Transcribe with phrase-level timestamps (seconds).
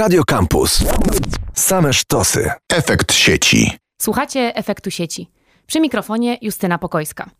[0.00, 0.84] Radio Campus.
[1.54, 2.50] Same sztosy.
[2.72, 3.70] Efekt sieci.
[4.02, 5.26] Słuchacie efektu sieci.
[5.66, 7.30] Przy mikrofonie Justyna Pokojska.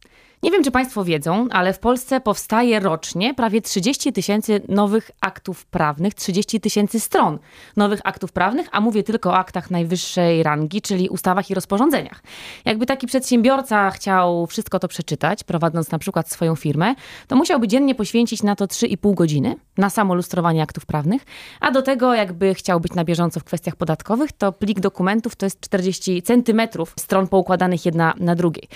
[0.43, 5.67] Nie wiem, czy Państwo wiedzą, ale w Polsce powstaje rocznie prawie 30 tysięcy nowych aktów
[5.67, 7.39] prawnych, 30 tysięcy stron
[7.76, 12.23] nowych aktów prawnych, a mówię tylko o aktach najwyższej rangi, czyli ustawach i rozporządzeniach.
[12.64, 16.95] Jakby taki przedsiębiorca chciał wszystko to przeczytać, prowadząc na przykład swoją firmę,
[17.29, 21.22] to musiałby dziennie poświęcić na to 3,5 godziny na samo lustrowanie aktów prawnych,
[21.61, 25.46] a do tego jakby chciał być na bieżąco w kwestiach podatkowych, to plik dokumentów to
[25.46, 28.68] jest 40 centymetrów stron poukładanych jedna na drugiej.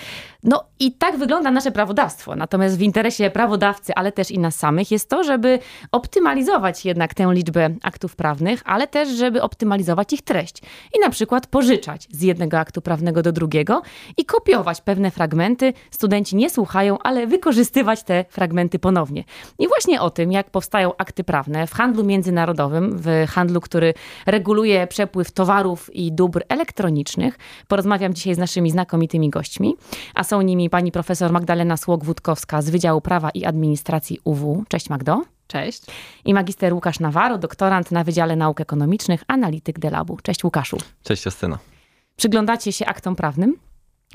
[0.43, 2.35] No i tak wygląda nasze prawodawstwo.
[2.35, 5.59] Natomiast w interesie prawodawcy, ale też i nas samych jest to, żeby
[5.91, 10.61] optymalizować jednak tę liczbę aktów prawnych, ale też, żeby optymalizować ich treść.
[10.97, 13.81] I na przykład pożyczać z jednego aktu prawnego do drugiego
[14.17, 15.73] i kopiować pewne fragmenty.
[15.91, 19.23] Studenci nie słuchają, ale wykorzystywać te fragmenty ponownie.
[19.59, 23.93] I właśnie o tym, jak powstają akty prawne w handlu międzynarodowym, w handlu, który
[24.25, 29.75] reguluje przepływ towarów i dóbr elektronicznych, porozmawiam dzisiaj z naszymi znakomitymi gośćmi,
[30.15, 31.44] a są nimi pani profesor Magdalena
[31.77, 34.63] Słok-Wódkowska z Wydziału Prawa i Administracji UW.
[34.67, 35.21] Cześć Magdo.
[35.47, 35.83] Cześć.
[36.25, 40.17] I magister Łukasz Nawaro, doktorant na Wydziale Nauk Ekonomicznych, analityk Delabu.
[40.23, 40.77] Cześć Łukaszu.
[41.03, 41.57] Cześć Justyna.
[42.17, 43.57] Przyglądacie się aktom prawnym?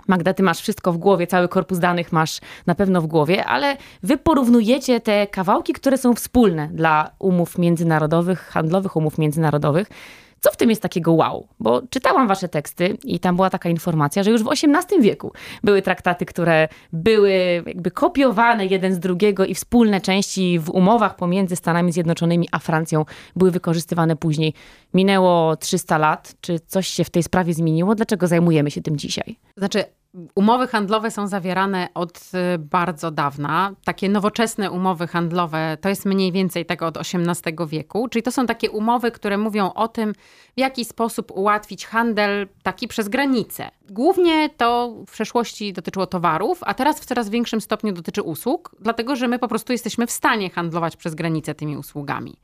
[0.08, 3.76] Magda, ty masz wszystko w głowie, cały korpus danych masz na pewno w głowie, ale
[4.02, 9.88] wy porównujecie te kawałki, które są wspólne dla umów międzynarodowych, handlowych umów międzynarodowych.
[10.40, 11.48] Co w tym jest takiego wow?
[11.60, 15.32] Bo czytałam wasze teksty i tam była taka informacja, że już w XVIII wieku
[15.64, 21.56] były traktaty, które były jakby kopiowane jeden z drugiego i wspólne części w umowach pomiędzy
[21.56, 23.04] Stanami Zjednoczonymi a Francją
[23.36, 24.54] były wykorzystywane później.
[24.94, 26.34] Minęło 300 lat.
[26.40, 27.94] Czy coś się w tej sprawie zmieniło?
[27.94, 29.36] Dlaczego zajmujemy się tym dzisiaj?
[29.56, 29.84] Znaczy,
[30.34, 32.18] Umowy handlowe są zawierane od
[32.54, 33.74] y, bardzo dawna.
[33.84, 38.08] Takie nowoczesne umowy handlowe to jest mniej więcej tego od XVIII wieku.
[38.08, 40.12] Czyli to są takie umowy, które mówią o tym,
[40.56, 43.70] w jaki sposób ułatwić handel taki przez granicę.
[43.90, 49.16] Głównie to w przeszłości dotyczyło towarów, a teraz w coraz większym stopniu dotyczy usług, dlatego
[49.16, 52.36] że my po prostu jesteśmy w stanie handlować przez granicę tymi usługami.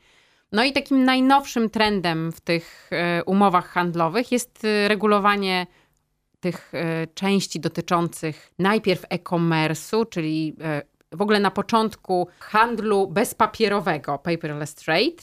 [0.52, 2.90] No i takim najnowszym trendem w tych
[3.20, 5.66] y, umowach handlowych jest y, regulowanie
[6.46, 14.74] tych e, części dotyczących najpierw e-commerce'u, czyli e, w ogóle na początku handlu bezpapierowego, paperless
[14.74, 15.22] trade,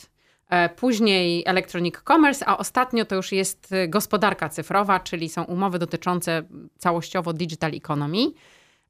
[0.50, 6.44] e, później electronic commerce, a ostatnio to już jest gospodarka cyfrowa, czyli są umowy dotyczące
[6.78, 8.32] całościowo digital economy.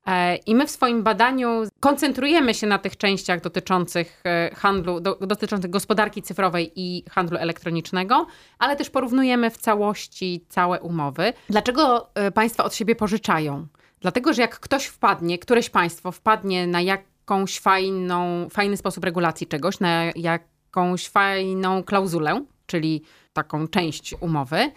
[0.08, 5.16] E, I my w swoim badaniu koncentrujemy się na tych częściach dotyczących e, handlu, do,
[5.16, 8.28] dotyczących gospodarki cyfrowej i handlu elektronicznego,
[8.60, 11.34] ale też porównujemy w całości całe umowy.
[11.50, 13.68] Dlaczego e, państwa od siebie pożyczają?
[14.02, 19.80] Dlatego, że jak ktoś wpadnie, któreś państwo wpadnie na jakąś fajną, fajny sposób regulacji czegoś,
[19.80, 23.04] na jakąś fajną klauzulę, czyli
[23.34, 24.72] taką część umowy,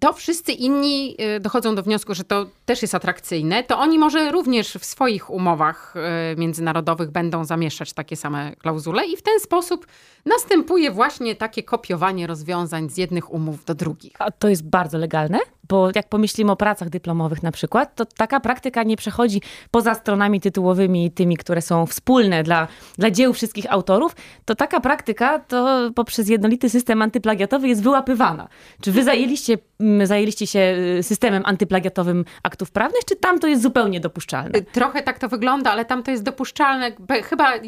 [0.00, 4.32] to wszyscy inni y, dochodzą do wniosku, że to też jest atrakcyjne, to oni może
[4.32, 5.94] również w swoich umowach
[6.32, 9.86] y, międzynarodowych będą zamieszczać takie same klauzule i w ten sposób
[10.26, 14.12] następuje właśnie takie kopiowanie rozwiązań z jednych umów do drugich.
[14.18, 15.38] A to jest bardzo legalne?
[15.68, 19.40] Bo jak pomyślimy o pracach dyplomowych na przykład, to taka praktyka nie przechodzi
[19.70, 22.68] poza stronami tytułowymi, tymi, które są wspólne dla,
[22.98, 28.48] dla dzieł wszystkich autorów, to taka praktyka to poprzez jednolity system antyplagiatowy jest wyłapywana.
[28.80, 33.62] Czy wy zajęliście, mm, zajęliście się y, systemem antyplagiatowym aktów prawnych, czy tam to jest
[33.62, 34.58] zupełnie dopuszczalne?
[34.58, 36.92] Y, trochę tak to wygląda, ale tam to jest dopuszczalne.
[37.22, 37.60] Chyba y,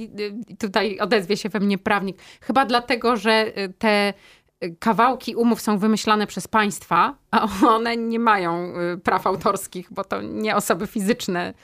[0.59, 2.19] tutaj odezwie się we mnie prawnik.
[2.41, 4.15] Chyba dlatego, że te
[4.79, 10.23] kawałki umów są wymyślane przez państwa, a one nie mają y, praw autorskich, bo to
[10.23, 11.55] nie osoby fizyczne,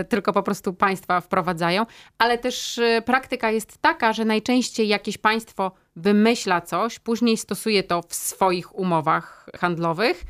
[0.00, 1.86] y, tylko po prostu państwa wprowadzają.
[2.18, 8.02] Ale też y, praktyka jest taka, że najczęściej jakieś państwo wymyśla coś, później stosuje to
[8.08, 10.24] w swoich umowach handlowych,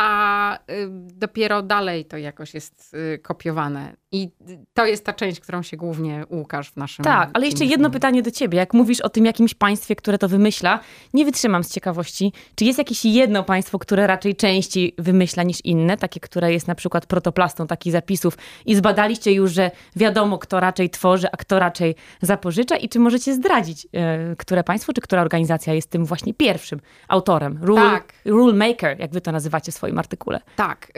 [0.00, 0.58] a
[1.06, 3.96] dopiero dalej to jakoś jest kopiowane.
[4.12, 4.30] I
[4.74, 7.04] to jest ta część, którą się głównie Łukasz w naszym.
[7.04, 8.58] Tak, ale jeszcze jedno pytanie do ciebie.
[8.58, 10.80] Jak mówisz o tym jakimś państwie, które to wymyśla,
[11.14, 12.32] nie wytrzymam z ciekawości.
[12.54, 16.74] Czy jest jakieś jedno państwo, które raczej częściej wymyśla niż inne, takie, które jest na
[16.74, 21.94] przykład protoplastą takich zapisów i zbadaliście już, że wiadomo, kto raczej tworzy, a kto raczej
[22.22, 22.76] zapożycza?
[22.76, 27.58] I czy możecie zdradzić, e, które państwo, czy która organizacja jest tym właśnie pierwszym autorem?
[27.62, 28.12] Rule, tak.
[28.24, 30.40] rule maker, jak wy to nazywacie w swoim artykule.
[30.56, 30.92] Tak.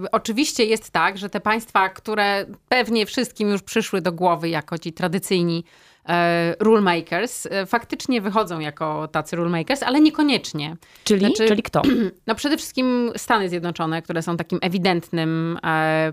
[0.00, 4.78] Yy, oczywiście jest tak, że te państwa, które pewnie wszystkim już przyszły do głowy jako
[4.78, 5.64] ci tradycyjni
[6.08, 10.76] e, rulemakers, e, faktycznie wychodzą jako tacy rulemakers, ale niekoniecznie.
[11.04, 11.82] Czyli, znaczy, czyli kto?
[12.26, 16.12] No przede wszystkim Stany Zjednoczone, które są takim ewidentnym e,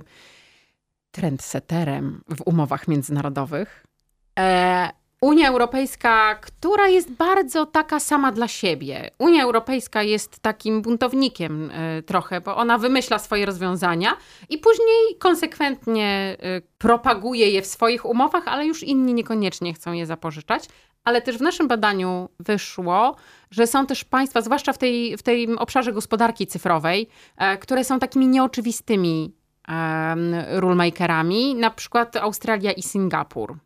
[1.12, 3.86] trendsetterem w umowach międzynarodowych.
[4.40, 4.90] E,
[5.22, 9.12] Unia Europejska, która jest bardzo taka sama dla siebie.
[9.18, 14.18] Unia Europejska jest takim buntownikiem y, trochę, bo ona wymyśla swoje rozwiązania
[14.50, 20.06] i później konsekwentnie y, propaguje je w swoich umowach, ale już inni niekoniecznie chcą je
[20.06, 20.64] zapożyczać.
[21.04, 23.16] Ale też w naszym badaniu wyszło,
[23.52, 27.08] że są też państwa, zwłaszcza w, tej, w tym obszarze gospodarki cyfrowej,
[27.54, 29.40] y, które są takimi nieoczywistymi
[30.50, 33.58] rulemakerami, na przykład Australia i Singapur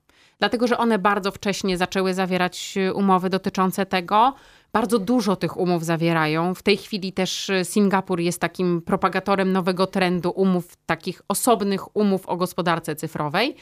[0.43, 4.33] dlatego że one bardzo wcześnie zaczęły zawierać e, umowy dotyczące tego.
[4.73, 6.55] Bardzo dużo tych umów zawierają.
[6.55, 12.29] W tej chwili też e, Singapur jest takim propagatorem nowego trendu umów, takich osobnych umów
[12.29, 13.55] o gospodarce cyfrowej.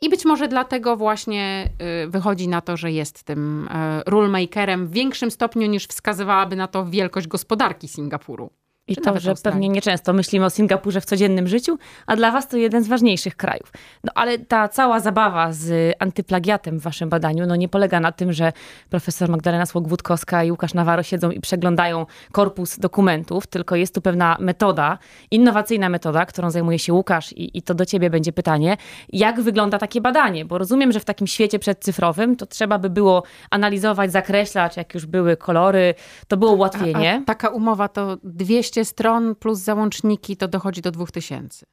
[0.00, 3.68] I być może dlatego właśnie e, wychodzi na to, że jest tym
[4.06, 8.50] rulemakerem w większym stopniu niż wskazywałaby na to wielkość gospodarki Singapuru.
[8.88, 12.56] I to, że pewnie nieczęsto myślimy o Singapurze w codziennym życiu, a dla was to
[12.56, 13.72] jeden z ważniejszych krajów.
[14.04, 18.32] No ale ta cała zabawa z antyplagiatem w waszym badaniu no nie polega na tym,
[18.32, 18.52] że
[18.90, 24.36] profesor Magdalena Słok-Wódkowska i Łukasz Nawaro siedzą i przeglądają korpus dokumentów, tylko jest tu pewna
[24.40, 24.98] metoda,
[25.30, 28.76] innowacyjna metoda, którą zajmuje się Łukasz i, i to do ciebie będzie pytanie,
[29.12, 30.44] jak wygląda takie badanie?
[30.44, 35.06] Bo rozumiem, że w takim świecie przedcyfrowym to trzeba by było analizować, zakreślać, jak już
[35.06, 35.94] były kolory,
[36.28, 37.14] to było ułatwienie.
[37.14, 41.66] A, a taka umowa to 200 200 stron plus załączniki to dochodzi do 2000.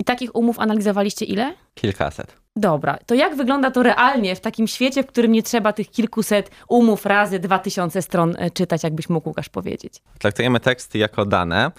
[0.00, 1.54] I takich umów analizowaliście ile?
[1.74, 2.36] Kilkaset.
[2.56, 6.50] Dobra, to jak wygląda to realnie w takim świecie, w którym nie trzeba tych kilkuset
[6.68, 10.02] umów razy 2000 stron e, czytać, jakbyś mógł Łukasz powiedzieć?
[10.18, 11.70] Traktujemy teksty jako dane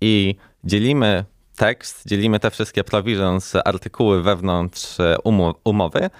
[0.00, 0.34] i
[0.64, 1.24] dzielimy
[1.56, 4.96] tekst, dzielimy te wszystkie provisions, artykuły wewnątrz
[5.64, 6.10] umowy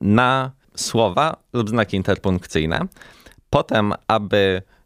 [0.00, 2.80] na słowa lub znaki interpunkcyjne.
[3.50, 4.81] Potem, aby E,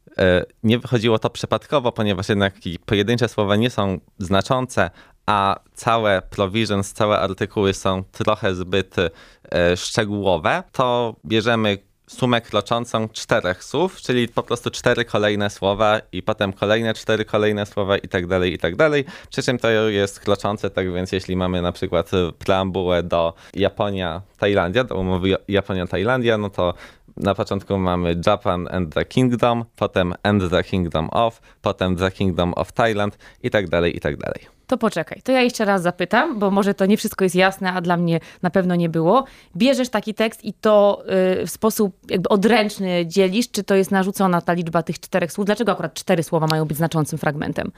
[0.63, 2.55] nie wychodziło to przypadkowo, ponieważ jednak
[2.87, 4.91] pojedyncze słowa nie są znaczące,
[5.27, 13.65] a całe provisions, całe artykuły są trochę zbyt e, szczegółowe, to bierzemy sumę kroczącą czterech
[13.65, 18.27] słów, czyli po prostu cztery kolejne słowa i potem kolejne cztery kolejne słowa i tak
[18.27, 19.05] dalej, i tak dalej.
[19.31, 24.97] Przy czym to jest kroczące, tak więc jeśli mamy na przykład preambułę do Japonia-Tajlandia, do
[24.97, 26.75] umowy Japonia-Tajlandia, no to
[27.17, 32.55] na początku mamy Japan and the Kingdom, potem and the Kingdom of, potem the Kingdom
[32.55, 34.47] of Thailand i tak dalej, i tak dalej.
[34.67, 37.81] To poczekaj, to ja jeszcze raz zapytam, bo może to nie wszystko jest jasne, a
[37.81, 39.25] dla mnie na pewno nie było.
[39.57, 41.03] Bierzesz taki tekst i to
[41.43, 45.47] y, w sposób jakby odręczny dzielisz, czy to jest narzucona ta liczba tych czterech słów?
[45.47, 47.73] Dlaczego akurat cztery słowa mają być znaczącym fragmentem?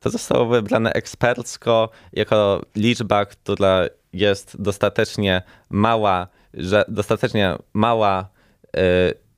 [0.00, 8.28] To zostało wybrane ekspercko jako liczba, która jest dostatecznie mała, że dostatecznie mała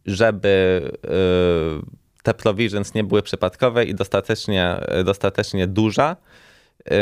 [0.06, 6.16] żeby y, te provisions nie były przypadkowe i dostatecznie, dostatecznie duża,
[6.80, 6.92] y,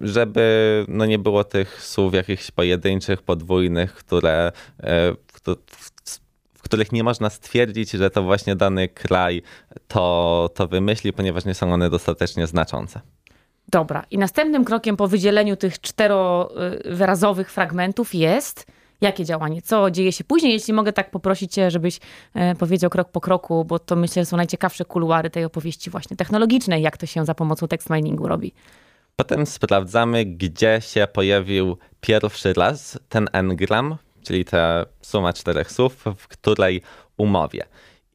[0.00, 4.52] żeby no nie było tych słów jakichś pojedynczych, podwójnych, które,
[6.54, 9.42] w których nie można stwierdzić, że to właśnie dany kraj
[9.88, 13.00] to, to wymyśli, ponieważ nie są one dostatecznie znaczące.
[13.68, 14.04] Dobra.
[14.10, 18.66] I następnym krokiem po wydzieleniu tych czterowyrazowych fragmentów jest
[19.00, 19.62] Jakie działanie?
[19.62, 20.52] Co dzieje się później?
[20.52, 22.00] Jeśli mogę tak poprosić cię, żebyś
[22.34, 26.82] e, powiedział krok po kroku, bo to myślę, są najciekawsze kuluary tej opowieści właśnie technologicznej,
[26.82, 28.52] jak to się za pomocą text miningu robi.
[29.16, 36.28] Potem sprawdzamy, gdzie się pojawił pierwszy raz ten engram, czyli ta suma czterech słów, w
[36.28, 36.82] której
[37.16, 37.64] umowie.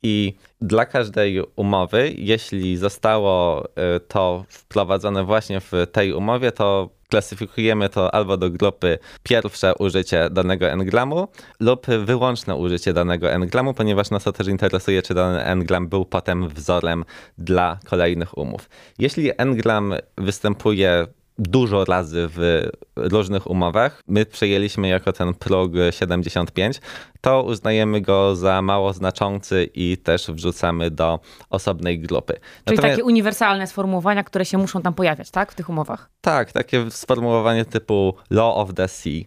[0.03, 7.89] I dla każdej umowy, jeśli zostało e, to wprowadzone właśnie w tej umowie, to klasyfikujemy
[7.89, 11.27] to albo do grupy pierwsze użycie danego engramu
[11.59, 16.49] lub wyłączne użycie danego engramu, ponieważ nas to też interesuje, czy dany engram był potem
[16.49, 17.05] wzorem
[17.37, 18.69] dla kolejnych umów.
[18.99, 21.07] Jeśli engram występuje
[21.41, 24.01] dużo razy w różnych umowach.
[24.07, 26.81] My przejęliśmy jako ten prog 75,
[27.21, 31.19] to uznajemy go za mało znaczący i też wrzucamy do
[31.49, 32.33] osobnej grupy.
[32.33, 32.83] Czyli Natomiast...
[32.83, 36.09] takie uniwersalne sformułowania, które się muszą tam pojawiać, tak, w tych umowach?
[36.21, 39.21] Tak, takie sformułowanie typu law of the sea,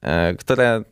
[0.00, 0.82] e, które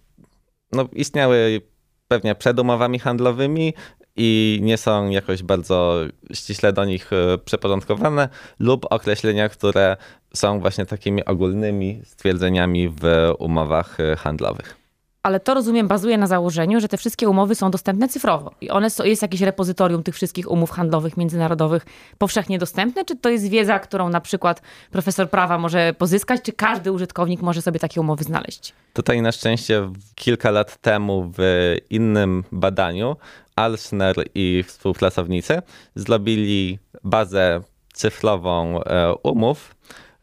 [0.72, 1.60] no, istniały
[2.08, 3.74] pewnie przed umowami handlowymi
[4.16, 6.00] i nie są jakoś bardzo
[6.32, 9.96] ściśle do nich e, przyporządkowane, lub określenia, które
[10.34, 14.86] są właśnie takimi ogólnymi stwierdzeniami w umowach e, handlowych.
[15.26, 18.50] Ale to rozumiem, bazuje na założeniu, że te wszystkie umowy są dostępne cyfrowo.
[18.60, 21.86] I one są, jest jakieś repozytorium tych wszystkich umów handlowych międzynarodowych
[22.18, 23.04] powszechnie dostępne?
[23.04, 26.42] Czy to jest wiedza, którą na przykład profesor prawa może pozyskać?
[26.42, 28.72] Czy każdy użytkownik może sobie takie umowy znaleźć?
[28.92, 33.16] Tutaj na szczęście kilka lat temu w innym badaniu
[33.56, 35.62] Alsner i współpracownicy
[35.94, 37.60] zrobili bazę
[37.92, 39.76] cyfrową e, umów,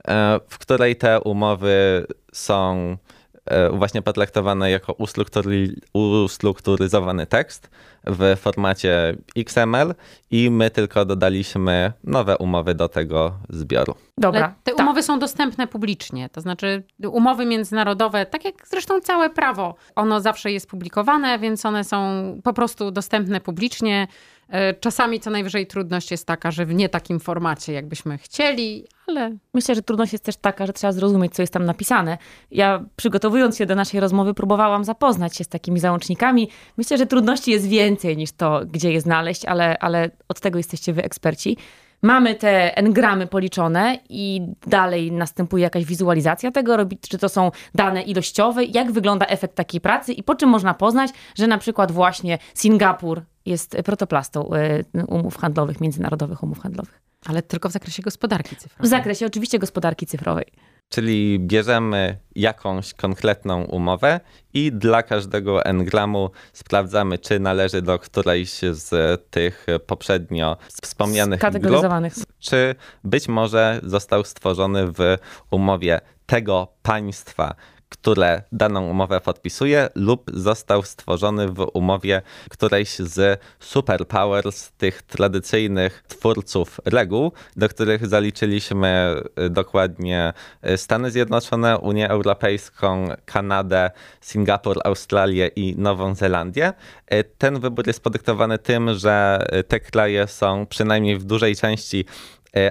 [0.08, 2.98] e, w której te umowy są
[3.46, 7.70] e, właśnie potraktowane jako ustruktury, ustrukturyzowany tekst
[8.06, 9.96] w formacie XML
[10.32, 13.96] i my tylko dodaliśmy nowe umowy do tego zbioru.
[14.18, 14.46] Dobra.
[14.46, 14.80] Ale te tak.
[14.80, 20.52] umowy są dostępne publicznie, to znaczy umowy międzynarodowe, tak jak zresztą całe prawo, ono zawsze
[20.52, 21.98] jest publikowane, więc one są
[22.44, 24.08] po prostu dostępne publicznie.
[24.50, 29.38] E, Czasami co najwyżej trudność jest taka, że w nie takim formacie, jakbyśmy chcieli, ale
[29.54, 32.18] Myślę, że trudność jest też taka, że trzeba zrozumieć, co jest tam napisane.
[32.52, 36.50] Ja przygotowując się do naszej rozmowy, próbowałam zapoznać się z takimi załącznikami.
[36.78, 40.94] Myślę, że trudności jest więcej niż to, gdzie je znaleźć, ale, ale od tego jesteście
[40.94, 41.58] wy eksperci.
[42.02, 48.02] Mamy te engramy policzone i dalej następuje jakaś wizualizacja tego, robi- czy to są dane
[48.02, 52.38] ilościowe, jak wygląda efekt takiej pracy i po czym można poznać, że na przykład właśnie
[52.54, 57.02] Singapur jest protoplastą y, umów handlowych, międzynarodowych umów handlowych.
[57.26, 58.88] ale tylko w zakresie gospodarki cyfrowej.
[58.88, 60.46] W zakresie oczywiście gospodarki cyfrowej.
[60.90, 64.20] Czyli bierzemy jakąś konkretną umowę
[64.54, 68.90] i dla każdego engramu sprawdzamy, czy należy do którejś z
[69.30, 71.86] tych poprzednio wspomnianych grup,
[72.40, 75.18] czy być może został stworzony w
[75.52, 77.56] umowie tego państwa,
[77.94, 86.80] które daną umowę podpisuje, lub został stworzony w umowie którejś z superpowers, tych tradycyjnych twórców
[86.86, 90.34] reguł, do których zaliczyliśmy y, dokładnie
[90.70, 96.74] y, Stany Zjednoczone, Unię Europejską, Kanadę, Singapur, Australię i Nową Zelandię.
[97.14, 102.06] Y, Ten wybór jest podyktowany tym, że te kraje są przynajmniej w dużej części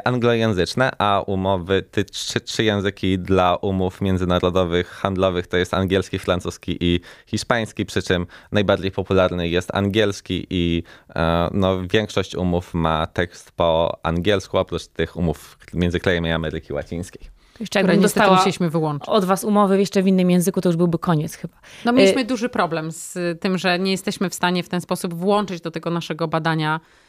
[0.04, 6.76] anglojęzyczne, a umowy, te trzy, trzy języki dla umów międzynarodowych, handlowych to jest angielski, francuski
[6.80, 10.82] i hiszpański, przy czym najbardziej popularny jest angielski i
[11.16, 17.30] e, no, większość umów ma tekst po angielsku, oprócz tych umów między krajami Ameryki Łacińskiej.
[17.60, 19.08] Jeszcze jakbym dostała musieliśmy wyłączyć.
[19.08, 21.56] od was umowy jeszcze w innym języku, to już byłby koniec chyba.
[21.84, 25.60] No mieliśmy duży problem z tym, że nie jesteśmy w stanie w ten sposób włączyć
[25.60, 27.01] do tego naszego badania e,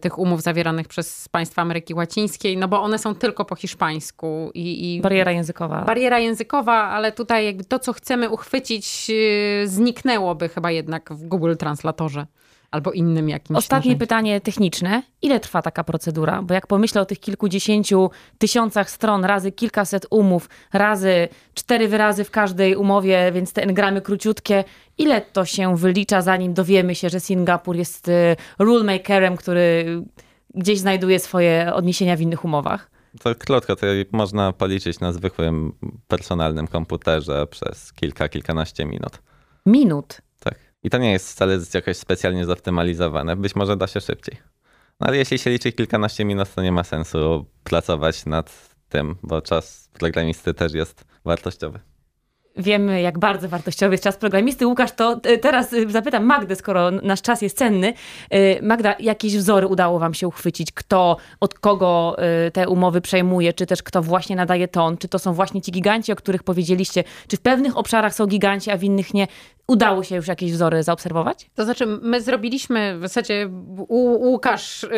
[0.00, 4.96] tych umów zawieranych przez państwa Ameryki Łacińskiej, no bo one są tylko po hiszpańsku i,
[4.96, 5.82] i Bariera językowa.
[5.82, 11.54] bariera językowa, ale tutaj jakby to, co chcemy uchwycić, e, zniknęłoby chyba jednak w Google
[11.56, 12.26] Translatorze
[12.72, 13.98] albo innym jakimś Ostatnie narzędziu.
[13.98, 15.02] pytanie techniczne.
[15.22, 16.42] Ile trwa taka procedura?
[16.42, 22.30] Bo jak pomyślę o tych kilkudziesięciu tysiącach stron, razy kilkaset umów, razy cztery wyrazy w
[22.30, 24.64] każdej umowie, więc te engramy króciutkie,
[24.98, 29.84] ile to się wylicza, zanim dowiemy się, że Singapur jest y, rulemakerem, który
[30.54, 32.90] gdzieś znajduje swoje odniesienia w innych umowach?
[33.22, 35.72] To krótko, to można policzyć na zwykłym
[36.08, 39.18] personalnym komputerze przez kilka, kilkanaście minut.
[39.66, 40.20] Minut.
[40.82, 43.36] I to nie jest wcale jakoś specjalnie zoptymalizowane.
[43.36, 44.36] Być może da się szybciej.
[45.00, 49.42] No ale jeśli się liczy kilkanaście minut, to nie ma sensu pracować nad tym, bo
[49.42, 51.80] czas programisty też jest wartościowy.
[52.56, 54.66] Wiemy, jak bardzo wartościowy jest czas programisty.
[54.66, 57.94] Łukasz, to y, teraz y, zapytam Magdę, skoro nasz czas jest cenny.
[58.34, 60.72] Y, Magda, jakieś wzory udało wam się uchwycić?
[60.72, 62.16] Kto, od kogo
[62.52, 64.96] te umowy przejmuje, czy też kto właśnie nadaje ton?
[64.98, 67.04] Czy to są właśnie ci giganci, o których powiedzieliście?
[67.28, 69.26] Czy w pewnych obszarach są giganci, a w innych nie?
[69.68, 71.50] Udało się już jakieś wzory zaobserwować?
[71.54, 73.48] To znaczy, my zrobiliśmy, w zasadzie
[73.88, 74.88] U- Łukasz y,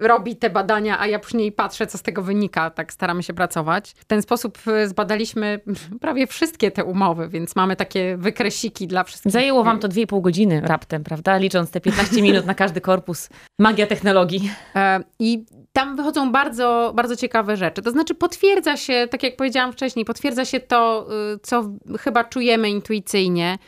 [0.00, 2.70] robi te badania, a ja później patrzę, co z tego wynika.
[2.70, 3.94] Tak staramy się pracować.
[3.98, 5.60] W ten sposób y, zbadaliśmy
[6.00, 9.32] prawie wszystkie te umowy, więc mamy takie wykresiki dla wszystkich.
[9.32, 11.36] Zajęło wam to 2,5 godziny raptem, prawda?
[11.36, 13.28] Licząc te 15 minut na każdy korpus.
[13.58, 14.50] Magia technologii.
[14.76, 17.82] E, I tam wychodzą bardzo, bardzo ciekawe rzeczy.
[17.82, 21.70] To znaczy, potwierdza się, tak jak powiedziałam wcześniej, potwierdza się to, y, co
[22.00, 23.58] chyba czujemy intuicyjnie,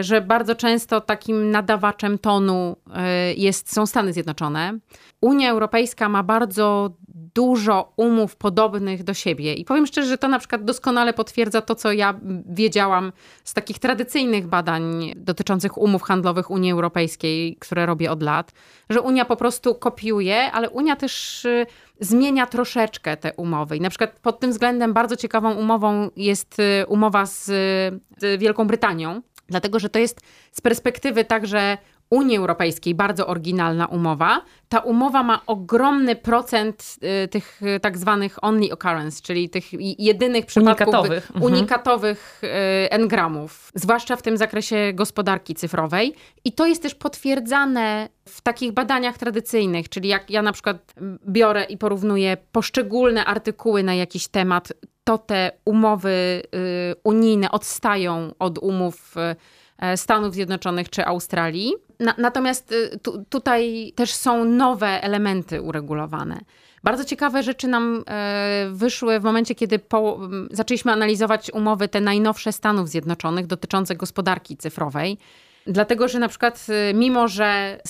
[0.00, 4.78] że bardzo często takim nadawaczem tonu e, jest, są Stany Zjednoczone.
[5.20, 6.90] Unia Europejska ma bardzo
[7.34, 9.54] dużo umów podobnych do siebie.
[9.54, 13.12] I powiem szczerze, że to na przykład doskonale potwierdza to, co ja wiedziałam
[13.44, 18.52] z takich tradycyjnych badań dotyczących umów handlowych Unii Europejskiej, które robię od lat,
[18.90, 21.66] że Unia po prostu kopiuje, ale Unia też y,
[22.00, 23.76] zmienia troszeczkę te umowy.
[23.76, 27.44] I na przykład pod tym względem bardzo ciekawą umową jest y, umowa z,
[28.18, 30.20] z Wielką Brytanią, dlatego że to jest
[30.52, 31.78] z perspektywy także
[32.10, 34.42] Unii Europejskiej bardzo oryginalna umowa.
[34.68, 39.64] Ta umowa ma ogromny procent y, tych y, tak zwanych only occurrence, czyli tych
[39.98, 41.30] jedynych przypadków Unikatowych.
[41.30, 41.52] Mhm.
[41.52, 46.14] unikatowych y, engramów, zwłaszcza w tym zakresie gospodarki cyfrowej.
[46.44, 51.18] I to jest też potwierdzane w takich badaniach tradycyjnych, czyli jak ja na przykład mm,
[51.28, 54.72] biorę i porównuję poszczególne artykuły na jakiś temat,
[55.06, 59.14] to te umowy y, unijne odstają od umów
[59.92, 61.72] y, Stanów Zjednoczonych czy Australii.
[62.00, 66.40] na, natomiast y, tu, tutaj też są nowe elementy uregulowane.
[66.84, 68.04] Bardzo ciekawe rzeczy nam
[68.70, 70.20] wyszły w momencie, kiedy po,
[70.50, 75.18] zaczęliśmy analizować umowy te najnowsze Stanów Zjednoczonych dotyczące gospodarki cyfrowej.
[75.66, 77.80] Dlatego, że na przykład mimo, że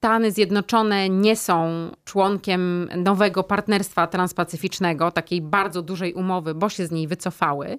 [0.00, 6.90] Stany Zjednoczone nie są członkiem nowego partnerstwa transpacyficznego, takiej bardzo dużej umowy, bo się z
[6.90, 7.78] niej wycofały,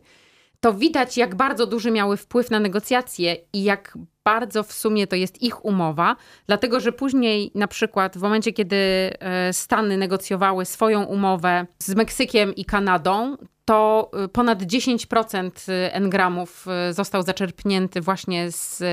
[0.59, 5.15] to widać, jak bardzo duży miały wpływ na negocjacje i jak bardzo w sumie to
[5.15, 6.15] jest ich umowa,
[6.47, 12.55] dlatego że później na przykład w momencie, kiedy e, Stany negocjowały swoją umowę z Meksykiem
[12.55, 13.37] i Kanadą,
[13.71, 18.83] to y, ponad 10% y, engramów y, został zaczerpnięty właśnie z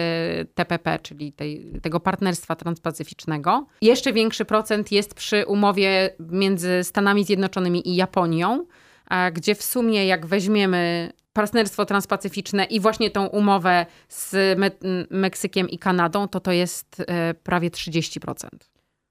[0.54, 3.66] TPP, czyli tej, tego partnerstwa transpacyficznego.
[3.82, 8.66] Jeszcze większy procent jest przy umowie między Stanami Zjednoczonymi i Japonią,
[9.32, 14.70] gdzie w sumie jak weźmiemy partnerstwo transpacyficzne i właśnie tą umowę z Me
[15.10, 17.02] Meksykiem i Kanadą, to to jest
[17.42, 18.48] prawie 30%.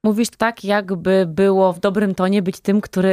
[0.03, 3.09] Mówisz tak, jakby było w dobrym tonie być tym, który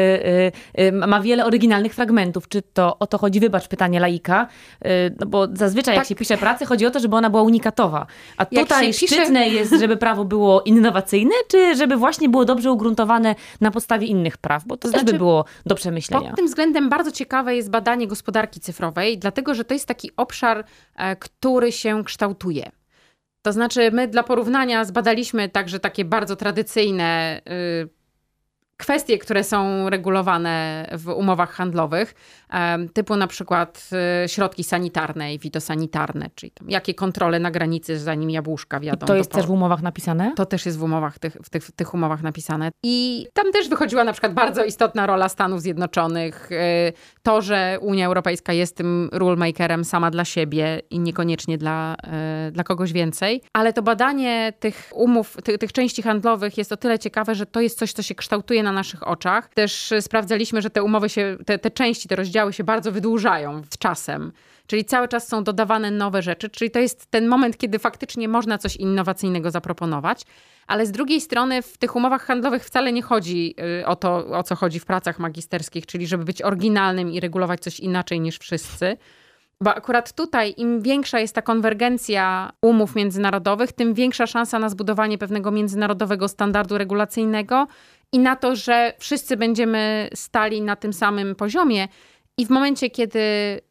[0.77, 2.49] y, y, ma wiele oryginalnych fragmentów.
[2.49, 3.41] Czy to o to chodzi?
[3.41, 4.47] Wybacz pytanie laika,
[4.87, 4.89] y,
[5.21, 6.01] no bo zazwyczaj tak.
[6.01, 8.07] jak się pisze pracę, chodzi o to, żeby ona była unikatowa.
[8.37, 9.49] A tutaj szczytne pisze...
[9.49, 14.67] jest, żeby prawo było innowacyjne, czy żeby właśnie było dobrze ugruntowane na podstawie innych praw,
[14.67, 16.27] bo to znaczy, też by było do przemyślenia.
[16.29, 20.65] Pod tym względem bardzo ciekawe jest badanie gospodarki cyfrowej, dlatego że to jest taki obszar,
[20.97, 22.71] e, który się kształtuje.
[23.45, 27.41] To znaczy, my dla porównania zbadaliśmy także takie bardzo tradycyjne
[27.85, 27.89] y,
[28.77, 32.15] kwestie, które są regulowane w umowach handlowych,
[32.95, 33.91] typu na przykład
[34.25, 38.79] y, środki sanitarne i fitosanitarne, czyli jakie kontrole na granicy, zanim jabłuszka.
[38.79, 40.33] I to jest też w umowach napisane?
[40.37, 42.71] To też jest w umowach, tych, w, tych, w tych umowach napisane.
[42.83, 46.53] I tam też wychodziła na przykład bardzo istotna rola Stanów Zjednoczonych.
[46.53, 46.93] Y,
[47.23, 51.97] to, że Unia Europejska jest tym rulemakerem sama dla siebie i niekoniecznie dla,
[52.49, 53.43] y, dla kogoś więcej.
[53.53, 57.61] Ale to badanie tych umów, tych, tych części handlowych jest o tyle ciekawe, że to
[57.61, 59.49] jest coś, co się kształtuje na naszych oczach.
[59.55, 63.79] Też sprawdzaliśmy, że te umowy się, te, te części, te rozdziały się bardzo wydłużają z
[63.79, 64.33] czasem.
[64.67, 68.59] Czyli cały czas są dodawane nowe rzeczy, czyli to jest ten moment, kiedy faktycznie można
[68.59, 70.23] coś innowacyjnego zaproponować.
[70.67, 74.43] Ale z drugiej strony w tych umowach handlowych wcale nie chodzi y, o to, o
[74.43, 78.97] co chodzi w pracach magisterskich, czyli żeby być oryginalnym i regulować coś inaczej niż wszyscy.
[79.61, 85.19] Bo akurat tutaj, im większa jest ta konwergencja umów międzynarodowych, tym większa szansa na zbudowanie
[85.19, 87.67] pewnego międzynarodowego standardu regulacyjnego
[88.13, 91.89] i na to, że wszyscy będziemy stali na tym samym poziomie.
[92.39, 93.21] I w momencie, kiedy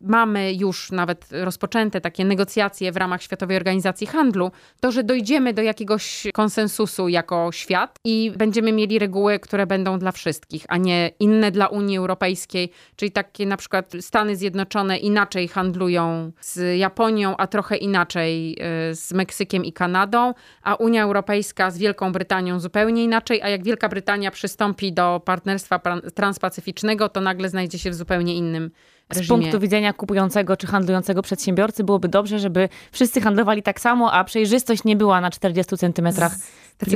[0.01, 5.61] mamy już nawet rozpoczęte takie negocjacje w ramach Światowej Organizacji Handlu, to że dojdziemy do
[5.61, 11.51] jakiegoś konsensusu jako świat i będziemy mieli reguły, które będą dla wszystkich, a nie inne
[11.51, 17.77] dla Unii Europejskiej, czyli takie na przykład Stany Zjednoczone inaczej handlują z Japonią, a trochę
[17.77, 18.57] inaczej
[18.91, 23.63] y, z Meksykiem i Kanadą, a Unia Europejska z Wielką Brytanią zupełnie inaczej, a jak
[23.63, 25.79] Wielka Brytania przystąpi do partnerstwa
[26.15, 28.71] transpacyficznego, to nagle znajdzie się w zupełnie innym innym
[29.13, 34.23] z punktu widzenia kupującego czy handlującego przedsiębiorcy byłoby dobrze, żeby wszyscy handlowali tak samo, a
[34.23, 36.35] przejrzystość nie była na 40 centymetrach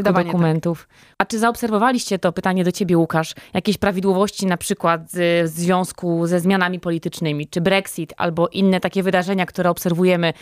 [0.04, 0.88] dokumentów.
[0.88, 1.16] Tak.
[1.18, 6.40] A czy zaobserwowaliście to, pytanie do ciebie Łukasz, jakieś prawidłowości na przykład w związku ze
[6.40, 10.34] zmianami politycznymi, czy Brexit albo inne takie wydarzenia, które obserwujemy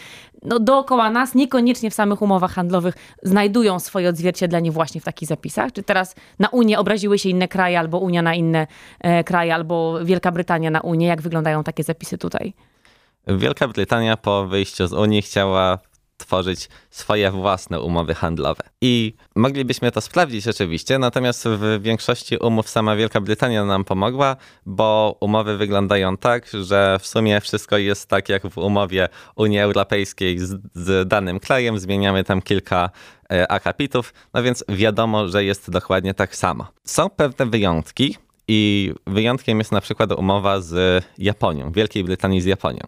[0.43, 5.71] no, dookoła nas, niekoniecznie w samych umowach handlowych, znajdują swoje odzwierciedlenie właśnie w takich zapisach?
[5.71, 8.67] Czy teraz na Unię obraziły się inne kraje, albo Unia na inne
[8.99, 11.07] e, kraje, albo Wielka Brytania na Unię?
[11.07, 12.53] Jak wyglądają takie zapisy tutaj?
[13.27, 15.79] Wielka Brytania po wyjściu z Unii chciała
[16.17, 18.63] tworzyć swoje własne umowy handlowe.
[18.81, 25.17] I moglibyśmy to sprawdzić oczywiście, natomiast w większości umów sama Wielka Brytania nam pomogła, bo
[25.19, 30.61] umowy wyglądają tak, że w sumie wszystko jest tak jak w umowie Unii Europejskiej z,
[30.73, 32.89] z danym krajem, zmieniamy tam kilka
[33.31, 36.67] e, akapitów, no więc wiadomo, że jest dokładnie tak samo.
[36.83, 42.79] Są pewne wyjątki, i wyjątkiem jest na przykład umowa z Japonią, Wielkiej Brytanii z Japonią.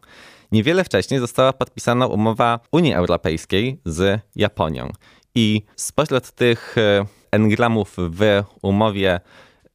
[0.51, 4.89] Niewiele wcześniej została podpisana umowa Unii Europejskiej z Japonią.
[5.35, 9.19] I spośród tych e, engramów w umowie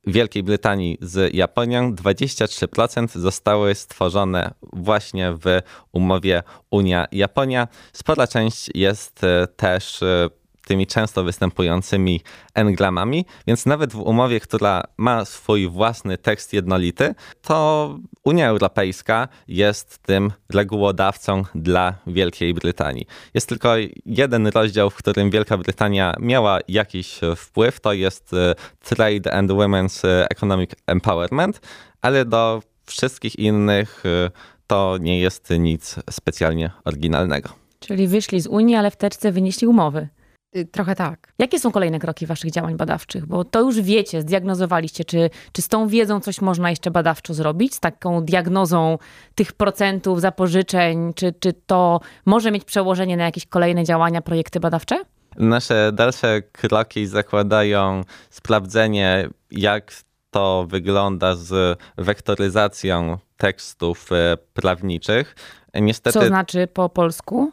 [0.07, 5.45] Wielkiej Brytanii z Japonią 23% zostały stworzone właśnie w
[5.93, 7.69] umowie Unia-Japonia.
[7.93, 10.29] Spora część jest e, też e,
[10.67, 12.21] tymi często występującymi
[12.55, 19.99] engramami, więc nawet w umowie, która ma swój własny tekst jednolity, to Unia Europejska jest
[19.99, 23.07] tym regułodawcą dla Wielkiej Brytanii.
[23.35, 23.75] Jest tylko
[24.07, 30.07] jeden rozdział, w którym Wielka Brytania miała jakiś wpływ, to jest e, Trade and Women's
[30.31, 31.61] Economic Empowerment,
[32.03, 34.31] ale do wszystkich innych e,
[34.67, 37.49] to nie jest nic specjalnie oryginalnego.
[37.81, 40.09] Czyli wyszli z Unii, ale w teczce wynieśli umowy.
[40.57, 41.33] Y, Trochę tak.
[41.39, 43.27] Jakie są kolejne kroki waszych działań badawczych?
[43.27, 45.05] Bo to już wiecie, zdiagnozowaliście.
[45.05, 47.75] Czy, czy z tą wiedzą coś można jeszcze badawczo zrobić?
[47.75, 48.99] Z taką diagnozą
[49.35, 51.15] tych procentów zapożyczeń?
[51.15, 55.05] Czy, czy to może mieć przełożenie na jakieś kolejne działania, projekty badawcze?
[55.37, 59.93] Nasze dalsze kroki zakładają sprawdzenie, jak
[60.31, 65.37] to wygląda z wektoryzacją tekstów e, prawniczych.
[65.75, 67.53] Niestety, Co znaczy po polsku?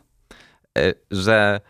[0.77, 1.61] e, że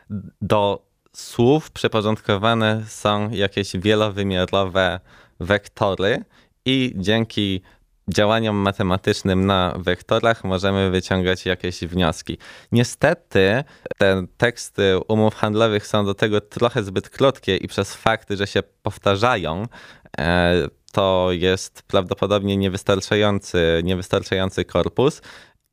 [0.42, 5.00] do słów przyporządkowane są jakieś wielowymiarowe
[5.39, 6.24] wektory
[6.65, 7.62] i dzięki
[8.10, 12.38] działaniom matematycznym na wektorach możemy wyciągać jakieś wnioski.
[12.72, 13.63] Niestety
[13.98, 18.63] te teksty umów handlowych są do tego trochę zbyt krótkie i przez fakt, że się
[18.84, 19.63] powtarzają,
[20.19, 20.54] e,
[20.91, 25.22] to jest prawdopodobnie niewystarczający, niewystarczający korpus.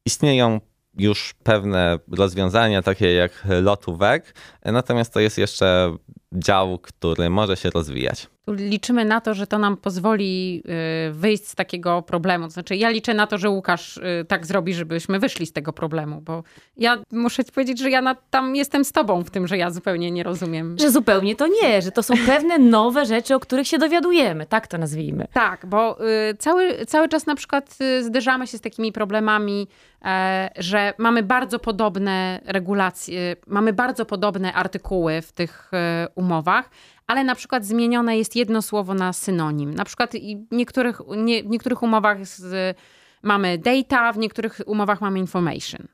[0.06, 0.60] Istnieją
[0.96, 5.96] już pewne rozwiązania, takie jak lotówek, natomiast to jest jeszcze
[6.32, 8.26] dział, który może się rozwijać.
[8.48, 10.62] Liczymy na to, że to nam pozwoli
[11.08, 12.44] y, wyjść z takiego problemu.
[12.44, 15.72] To znaczy, ja liczę na to, że Łukasz y, tak zrobi, żebyśmy wyszli z tego
[15.72, 16.42] problemu, bo
[16.76, 19.70] ja muszę ci powiedzieć, że ja na, tam jestem z tobą w tym, że ja
[19.70, 20.76] zupełnie nie rozumiem.
[20.78, 24.46] Że zupełnie to nie, że to są pewne nowe rzeczy, o których się dowiadujemy.
[24.46, 25.26] Tak to nazwijmy.
[25.32, 29.68] Tak, bo y, cały, cały czas na przykład zderzamy się z takimi problemami,
[30.04, 35.70] e, że mamy bardzo podobne regulacje, mamy bardzo podobne artykuły w tych
[36.14, 36.70] umowach,
[37.06, 39.74] ale na przykład zmienione jest jedno słowo na synonim.
[39.74, 40.12] Na przykład
[40.50, 42.76] niektórych, nie, w niektórych umowach z,
[43.22, 45.86] mamy data, w niektórych umowach mamy information.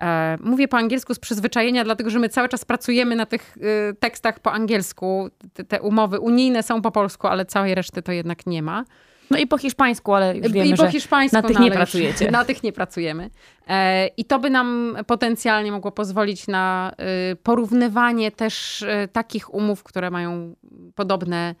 [0.00, 3.94] E, Mówię po angielsku z przyzwyczajenia, dlatego że my cały czas pracujemy na tych y,
[3.94, 5.30] tekstach po angielsku.
[5.52, 8.84] Te, te umowy unijne są po polsku, ale całej reszty to jednak nie ma.
[9.30, 11.70] No i po hiszpańsku, ale już wiemy, I po że hiszpańsku na tych no, nie
[11.70, 12.30] pracujecie.
[12.30, 13.30] Na tych nie pracujemy.
[13.68, 16.92] E, I to by nam potencjalnie mogło pozwolić na
[17.32, 20.54] y, porównywanie też y, takich umów, które mają
[20.94, 21.54] podobne,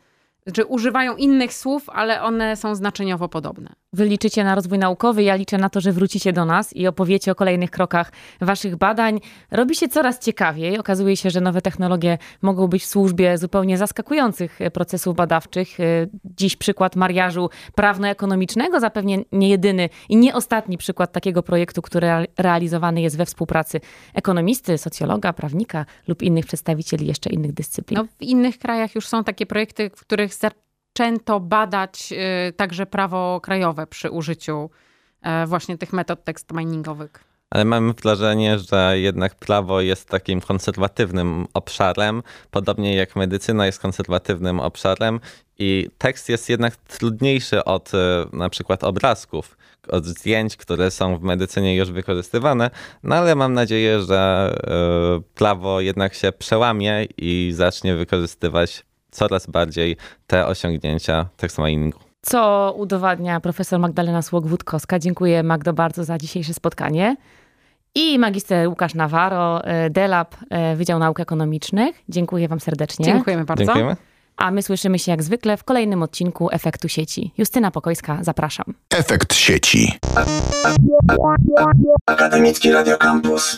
[0.52, 3.72] czy używają innych słów, ale one są znaczeniowo podobne.
[3.96, 7.32] Wy liczycie na rozwój naukowy, ja liczę na to, że wrócicie do nas i opowiecie
[7.32, 9.20] o kolejnych krokach waszych badań.
[9.50, 10.78] Robi się coraz ciekawiej.
[10.78, 15.80] Okazuje się, że nowe technologie mogą być w służbie zupełnie zaskakujących procesów badawczych.
[15.80, 22.06] E, Dziś przykład mariażu prawno-ekonomicznego, zapewnie nie jedyny i nie ostatni przykład takiego projektu, który
[22.06, 23.80] rea- realizowany jest we współpracy
[24.14, 27.98] ekonomisty, socjologa, prawnika lub innych przedstawicieli jeszcze innych dyscyplin.
[27.98, 30.34] No, w innych krajach już są takie projekty, w których
[30.96, 32.12] zaczęto badać
[32.48, 34.70] y, także prawo krajowe przy użyciu
[35.22, 37.10] e, właśnie tych metod tekst miningowych.
[37.50, 44.60] Ale mamy wrażenie, że jednak prawo jest takim konserwatywnym obszarem, podobnie jak medycyna jest konserwatywnym
[44.60, 45.20] obszarem
[45.58, 49.56] i tekst jest jednak trudniejszy od e, na przykład obrazków,
[49.88, 52.70] od zdjęć, które są w medycynie już wykorzystywane,
[53.02, 59.96] no ale mam nadzieję, że e, prawo jednak się przełamie i zacznie wykorzystywać coraz bardziej
[60.26, 61.98] te osiągnięcia tekst miningu.
[62.22, 64.98] Co udowadnia profesor Magdalena Słok-Wódkowska.
[64.98, 67.16] Dziękuję Magdo bardzo za dzisiejsze spotkanie.
[67.94, 72.02] I magister Łukasz Nawaro, e, DELAB, e, Wydział Nauk Ekonomicznych.
[72.08, 73.04] Dziękuję wam serdecznie.
[73.04, 73.64] Dziękujemy bardzo.
[73.64, 73.96] Dziękujemy.
[74.36, 77.32] A my słyszymy się jak zwykle w kolejnym odcinku Efektu Sieci.
[77.38, 78.74] Justyna Pokojska, zapraszam.
[78.90, 79.92] Efekt sieci.
[82.06, 83.54] Akademicki Radio Campus.